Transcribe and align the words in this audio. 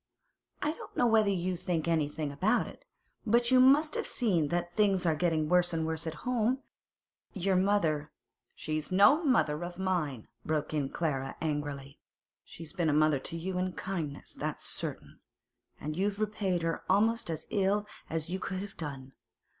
I 0.63 0.71
don't 0.71 0.97
know 0.97 1.05
whether 1.05 1.29
you 1.29 1.55
think 1.55 1.87
anything 1.87 2.31
about 2.31 2.65
it, 2.65 2.85
but 3.23 3.51
you 3.51 3.59
must 3.59 3.93
have 3.93 4.07
seen 4.07 4.47
that 4.47 4.75
things 4.75 5.05
are 5.05 5.13
getting 5.13 5.47
worse 5.47 5.73
and 5.73 5.85
worse 5.85 6.07
at 6.07 6.25
home. 6.25 6.57
Your 7.33 7.55
mother—' 7.55 8.09
'She's 8.55 8.91
no 8.91 9.23
mother 9.23 9.63
of 9.63 9.77
mine!' 9.77 10.27
broke 10.43 10.73
in 10.73 10.89
Clara 10.89 11.35
angrily. 11.39 11.99
'She's 12.43 12.73
been 12.73 12.89
a 12.89 12.93
mother 12.93 13.19
to 13.19 13.37
you 13.37 13.59
in 13.59 13.73
kindness, 13.73 14.33
that's 14.33 14.65
certain, 14.65 15.19
and 15.79 15.95
you've 15.95 16.19
repaid 16.19 16.63
her 16.63 16.83
almost 16.89 17.29
as 17.29 17.45
ill 17.51 17.85
as 18.09 18.27
you 18.31 18.39
could 18.39 18.57
have 18.61 18.75
done. 18.77 19.13